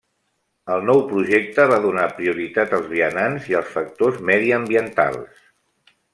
[0.75, 5.47] El nou projecte va donar prioritat als vianants i als factors mediambientals.